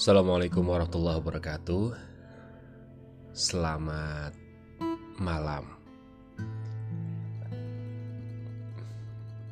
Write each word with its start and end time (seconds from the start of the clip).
Assalamualaikum 0.00 0.64
warahmatullahi 0.64 1.20
wabarakatuh. 1.20 1.92
Selamat 3.36 4.32
malam. 5.20 5.76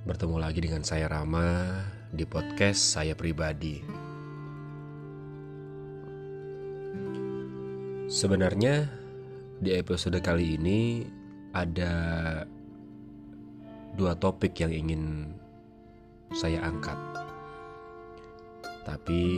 Bertemu 0.09 0.37
lagi 0.41 0.65
dengan 0.65 0.81
saya 0.89 1.05
Rama 1.05 1.69
di 2.09 2.25
podcast 2.25 2.81
saya 2.81 3.13
pribadi. 3.13 3.85
Sebenarnya 8.09 8.89
di 9.61 9.77
episode 9.77 10.17
kali 10.25 10.57
ini 10.57 11.05
ada 11.53 11.93
dua 14.01 14.17
topik 14.17 14.57
yang 14.65 14.73
ingin 14.73 15.29
saya 16.33 16.65
angkat. 16.65 16.97
Tapi 18.89 19.29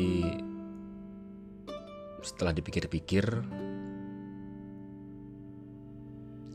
setelah 2.23 2.52
dipikir-pikir 2.52 3.24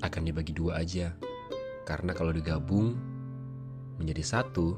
akan 0.02 0.22
dibagi 0.22 0.54
dua 0.54 0.82
aja. 0.82 1.14
Karena 1.86 2.18
kalau 2.18 2.34
digabung 2.34 2.98
menjadi 4.02 4.24
satu 4.26 4.78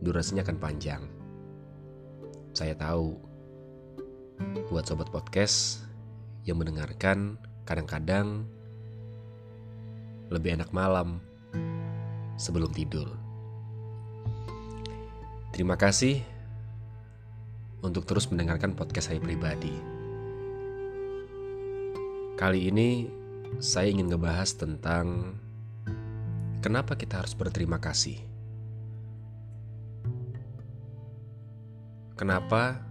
durasinya 0.00 0.46
akan 0.46 0.58
panjang. 0.58 1.02
Saya 2.56 2.72
tahu 2.78 3.18
buat 4.68 4.84
sobat 4.86 5.08
podcast 5.12 5.84
yang 6.46 6.60
mendengarkan 6.60 7.36
kadang-kadang 7.66 8.46
lebih 10.30 10.58
enak 10.58 10.70
malam 10.70 11.22
sebelum 12.38 12.70
tidur. 12.70 13.10
Terima 15.54 15.74
kasih 15.78 16.20
untuk 17.80 18.04
terus 18.04 18.28
mendengarkan 18.28 18.76
podcast 18.76 19.08
saya 19.08 19.22
pribadi. 19.22 19.95
Kali 22.36 22.68
ini 22.68 23.08
saya 23.64 23.88
ingin 23.88 24.12
ngebahas 24.12 24.60
tentang 24.60 25.40
kenapa 26.60 26.92
kita 26.92 27.24
harus 27.24 27.32
berterima 27.32 27.80
kasih. 27.80 28.20
Kenapa 32.12 32.84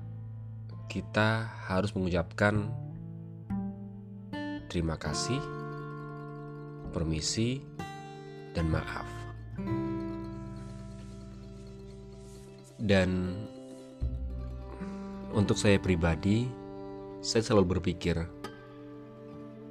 kita 0.90 1.46
harus 1.70 1.94
mengucapkan 1.94 2.74
terima 4.66 4.98
kasih, 4.98 5.38
permisi, 6.90 7.62
dan 8.58 8.66
maaf. 8.74 9.06
Dan 12.82 13.38
untuk 15.38 15.62
saya 15.62 15.78
pribadi, 15.78 16.50
saya 17.22 17.46
selalu 17.46 17.78
berpikir 17.78 18.35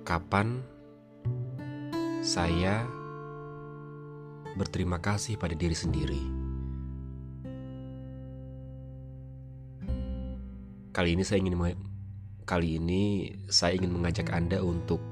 kapan 0.05 0.60
saya 2.20 2.84
berterima 4.55 5.00
kasih 5.00 5.41
pada 5.41 5.56
diri 5.56 5.72
sendiri. 5.72 6.22
Kali 10.94 11.16
ini 11.19 11.25
saya 11.27 11.42
ingin 11.42 11.56
kali 12.47 12.78
ini 12.78 13.32
saya 13.50 13.75
ingin 13.75 13.91
mengajak 13.91 14.30
Anda 14.30 14.62
untuk 14.62 15.02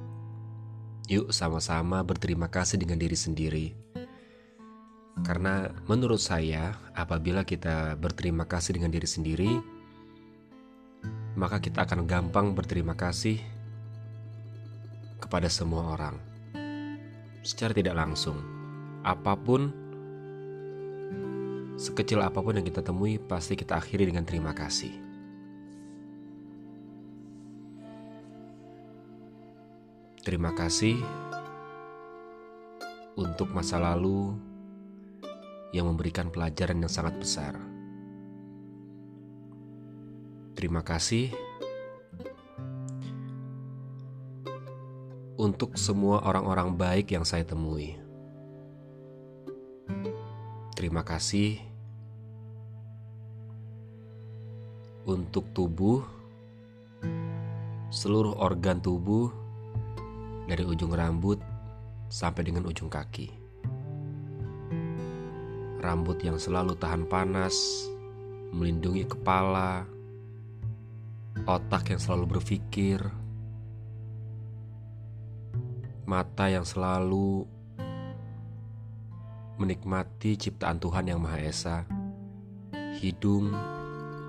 yuk 1.11 1.35
sama-sama 1.35 2.05
berterima 2.07 2.47
kasih 2.53 2.79
dengan 2.79 3.01
diri 3.01 3.19
sendiri. 3.19 3.67
Karena 5.27 5.69
menurut 5.89 6.21
saya, 6.23 6.73
apabila 6.97 7.45
kita 7.45 8.01
berterima 8.01 8.49
kasih 8.49 8.81
dengan 8.81 8.89
diri 8.89 9.05
sendiri, 9.05 9.53
maka 11.37 11.61
kita 11.61 11.85
akan 11.85 12.09
gampang 12.09 12.57
berterima 12.57 12.97
kasih 12.97 13.41
kepada 15.33 15.49
semua 15.49 15.97
orang 15.97 16.13
secara 17.41 17.73
tidak 17.73 17.97
langsung. 17.97 18.37
Apa 19.01 19.33
pun 19.33 19.73
sekecil 21.81 22.21
apa 22.21 22.37
pun 22.45 22.61
yang 22.61 22.69
kita 22.69 22.85
temui 22.85 23.17
pasti 23.17 23.57
kita 23.57 23.81
akhiri 23.81 24.13
dengan 24.13 24.29
terima 24.29 24.53
kasih. 24.53 24.93
Terima 30.21 30.53
kasih 30.53 31.01
untuk 33.17 33.57
masa 33.57 33.81
lalu 33.81 34.37
yang 35.73 35.89
memberikan 35.89 36.29
pelajaran 36.29 36.85
yang 36.85 36.93
sangat 36.93 37.17
besar. 37.17 37.57
Terima 40.53 40.85
kasih 40.85 41.33
untuk 45.43 45.75
semua 45.75 46.23
orang-orang 46.23 46.79
baik 46.79 47.11
yang 47.11 47.27
saya 47.27 47.43
temui. 47.43 47.99
Terima 50.79 51.03
kasih 51.03 51.59
untuk 55.03 55.51
tubuh, 55.51 56.07
seluruh 57.91 58.39
organ 58.39 58.79
tubuh, 58.79 59.35
dari 60.47 60.63
ujung 60.63 60.95
rambut 60.95 61.43
sampai 62.07 62.47
dengan 62.47 62.71
ujung 62.71 62.87
kaki. 62.87 63.35
Rambut 65.83 66.23
yang 66.23 66.39
selalu 66.39 66.79
tahan 66.79 67.03
panas, 67.11 67.59
melindungi 68.55 69.11
kepala, 69.11 69.83
otak 71.51 71.91
yang 71.91 71.99
selalu 71.99 72.39
berpikir 72.39 73.22
mata 76.13 76.45
yang 76.45 76.61
selalu 76.61 77.49
menikmati 79.57 80.37
ciptaan 80.37 80.77
Tuhan 80.77 81.09
yang 81.09 81.25
Maha 81.25 81.41
Esa, 81.41 81.89
hidung, 83.01 83.49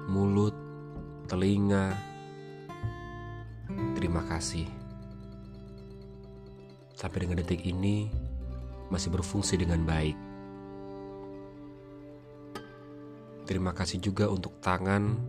mulut, 0.08 0.56
telinga. 1.28 1.92
Terima 4.00 4.24
kasih. 4.24 4.64
Sampai 6.96 7.28
dengan 7.28 7.44
detik 7.44 7.60
ini 7.68 8.08
masih 8.88 9.12
berfungsi 9.12 9.60
dengan 9.60 9.84
baik. 9.84 10.16
Terima 13.44 13.76
kasih 13.76 14.00
juga 14.00 14.32
untuk 14.32 14.56
tangan 14.64 15.20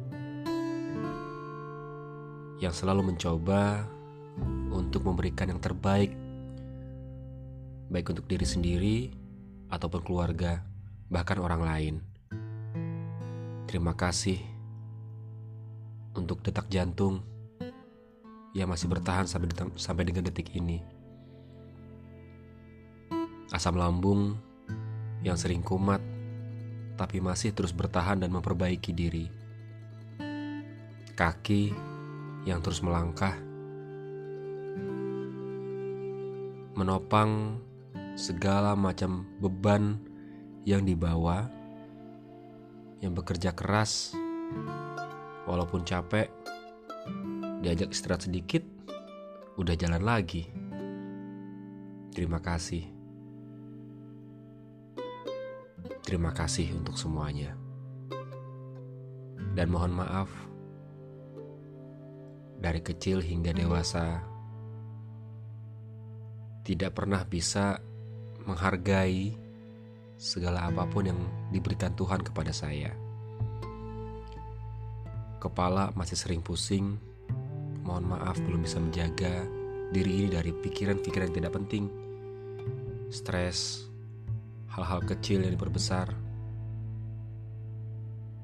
yang 2.63 2.71
selalu 2.71 3.11
mencoba 3.11 3.91
untuk 4.71 5.03
memberikan 5.03 5.51
yang 5.51 5.59
terbaik 5.59 6.24
baik 7.95 8.11
untuk 8.11 8.27
diri 8.27 8.43
sendiri 8.43 8.99
ataupun 9.71 10.03
keluarga, 10.03 10.67
bahkan 11.07 11.39
orang 11.39 11.63
lain. 11.63 11.95
Terima 13.71 13.95
kasih 13.95 14.43
untuk 16.19 16.43
detak 16.43 16.67
jantung 16.67 17.23
yang 18.51 18.67
masih 18.67 18.91
bertahan 18.91 19.31
sampai, 19.31 19.47
sampai 19.79 20.11
dengan 20.11 20.27
detik 20.27 20.51
ini. 20.59 20.83
Asam 23.55 23.79
lambung 23.79 24.35
yang 25.23 25.39
sering 25.39 25.63
kumat 25.63 26.03
tapi 26.99 27.23
masih 27.23 27.55
terus 27.55 27.71
bertahan 27.71 28.19
dan 28.19 28.35
memperbaiki 28.35 28.91
diri. 28.91 29.31
Kaki 31.15 31.71
yang 32.43 32.59
terus 32.59 32.83
melangkah 32.83 33.39
menopang 36.75 37.63
segala 38.15 38.79
macam 38.79 39.27
beban 39.43 39.99
yang 40.63 40.87
dibawa, 40.87 41.51
yang 43.03 43.13
bekerja 43.13 43.53
keras, 43.53 44.15
walaupun 45.45 45.83
capek, 45.83 46.31
diajak 47.61 47.91
istirahat 47.91 48.31
sedikit, 48.31 48.63
udah 49.59 49.75
jalan 49.75 50.03
lagi. 50.03 50.49
Terima 52.15 52.39
kasih. 52.39 52.87
Terima 56.07 56.31
kasih 56.31 56.71
untuk 56.79 56.95
semuanya. 56.95 57.59
Dan 59.55 59.71
mohon 59.71 59.95
maaf 59.95 60.31
dari 62.59 62.81
kecil 62.81 63.21
hingga 63.21 63.51
dewasa 63.55 64.23
tidak 66.65 66.97
pernah 66.97 67.23
bisa 67.29 67.77
menghargai 68.45 69.37
segala 70.17 70.69
apa 70.69 70.87
pun 70.89 71.11
yang 71.11 71.21
diberikan 71.51 71.93
Tuhan 71.93 72.23
kepada 72.23 72.53
saya. 72.55 72.93
Kepala 75.43 75.93
masih 75.93 76.17
sering 76.17 76.41
pusing, 76.41 76.97
mohon 77.85 78.09
maaf 78.09 78.41
belum 78.41 78.65
bisa 78.65 78.81
menjaga 78.81 79.45
diri 79.93 80.25
ini 80.25 80.29
dari 80.33 80.53
pikiran-pikiran 80.57 81.31
tidak 81.35 81.53
penting, 81.53 81.93
stres, 83.13 83.85
hal-hal 84.73 85.05
kecil 85.05 85.45
yang 85.45 85.53
diperbesar. 85.53 86.09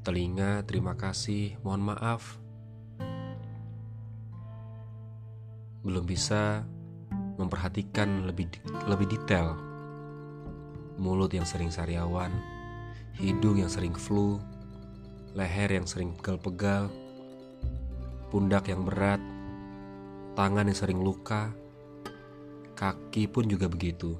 Telinga, 0.05 0.65
terima 0.69 0.97
kasih, 0.97 1.57
mohon 1.65 1.93
maaf. 1.93 2.41
belum 5.81 6.05
bisa 6.05 6.65
memperhatikan 7.41 8.29
lebih 8.29 8.53
lebih 8.85 9.17
detail 9.17 9.70
mulut 11.01 11.33
yang 11.33 11.49
sering 11.49 11.73
sariawan, 11.73 12.29
hidung 13.17 13.57
yang 13.57 13.73
sering 13.73 13.97
flu, 13.97 14.37
leher 15.33 15.73
yang 15.73 15.89
sering 15.89 16.13
pegal-pegal, 16.13 16.93
pundak 18.29 18.69
yang 18.69 18.85
berat, 18.85 19.19
tangan 20.37 20.69
yang 20.69 20.77
sering 20.77 21.01
luka, 21.01 21.57
kaki 22.77 23.25
pun 23.33 23.49
juga 23.49 23.65
begitu. 23.73 24.13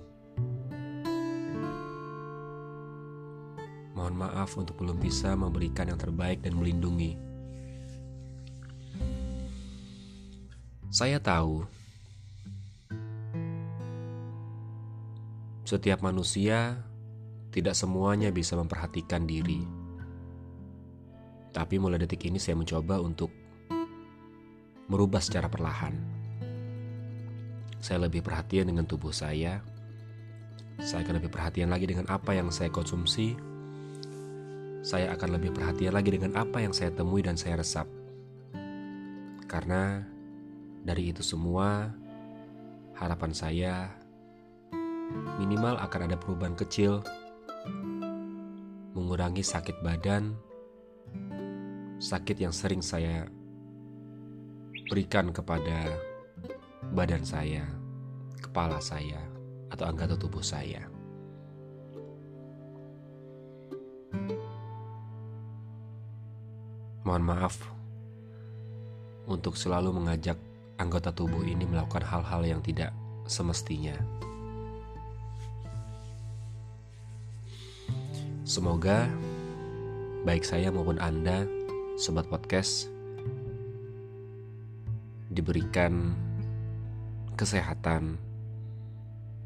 Mohon 3.93 4.17
maaf 4.17 4.57
untuk 4.57 4.81
belum 4.81 4.97
bisa 4.97 5.37
memberikan 5.37 5.85
yang 5.93 6.01
terbaik 6.01 6.41
dan 6.41 6.57
melindungi. 6.57 7.21
Saya 10.89 11.21
tahu 11.21 11.80
setiap 15.71 16.03
manusia 16.03 16.83
tidak 17.55 17.79
semuanya 17.79 18.35
bisa 18.35 18.59
memperhatikan 18.59 19.23
diri. 19.23 19.63
Tapi 21.55 21.79
mulai 21.79 22.03
detik 22.03 22.27
ini 22.27 22.43
saya 22.43 22.59
mencoba 22.59 22.99
untuk 22.99 23.31
merubah 24.91 25.23
secara 25.23 25.47
perlahan. 25.47 25.95
Saya 27.79 28.11
lebih 28.11 28.19
perhatian 28.27 28.67
dengan 28.67 28.83
tubuh 28.83 29.15
saya. 29.15 29.63
Saya 30.83 31.07
akan 31.07 31.23
lebih 31.23 31.31
perhatian 31.31 31.71
lagi 31.71 31.87
dengan 31.87 32.11
apa 32.11 32.35
yang 32.35 32.51
saya 32.51 32.75
konsumsi. 32.75 33.39
Saya 34.83 35.15
akan 35.15 35.39
lebih 35.39 35.55
perhatian 35.55 35.95
lagi 35.95 36.11
dengan 36.19 36.35
apa 36.35 36.59
yang 36.59 36.75
saya 36.75 36.91
temui 36.91 37.23
dan 37.23 37.39
saya 37.39 37.63
resap. 37.63 37.87
Karena 39.47 40.03
dari 40.83 41.15
itu 41.15 41.23
semua, 41.23 41.95
harapan 42.99 43.31
saya 43.31 44.00
minimal 45.41 45.81
akan 45.81 46.01
ada 46.11 46.17
perubahan 46.21 46.55
kecil, 46.55 47.01
mengurangi 48.93 49.41
sakit 49.41 49.81
badan, 49.81 50.37
sakit 52.01 52.37
yang 52.41 52.53
sering 52.55 52.85
saya 52.85 53.29
berikan 54.91 55.31
kepada 55.31 55.97
badan 56.93 57.23
saya, 57.23 57.63
kepala 58.43 58.83
saya, 58.83 59.23
atau 59.71 59.87
anggota 59.87 60.19
tubuh 60.19 60.43
saya. 60.43 60.87
Mohon 67.01 67.25
maaf 67.27 67.57
untuk 69.31 69.57
selalu 69.57 69.95
mengajak 69.95 70.37
anggota 70.77 71.15
tubuh 71.15 71.43
ini 71.47 71.65
melakukan 71.65 72.05
hal-hal 72.05 72.43
yang 72.45 72.61
tidak 72.61 72.93
semestinya. 73.25 73.95
Semoga 78.51 79.07
baik 80.27 80.43
saya 80.43 80.75
maupun 80.75 80.99
Anda, 80.99 81.47
sobat 81.95 82.27
podcast, 82.27 82.91
diberikan 85.31 86.19
kesehatan 87.39 88.19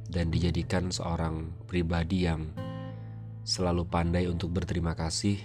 dan 0.08 0.32
dijadikan 0.32 0.88
seorang 0.88 1.52
pribadi 1.68 2.24
yang 2.24 2.48
selalu 3.44 3.84
pandai 3.84 4.24
untuk 4.24 4.56
berterima 4.56 4.96
kasih, 4.96 5.36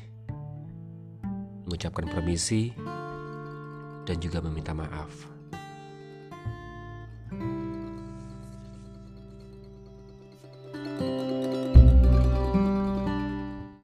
mengucapkan 1.67 2.07
permisi, 2.07 2.71
dan 4.07 4.23
juga 4.23 4.39
meminta 4.39 4.71
maaf. 4.71 5.38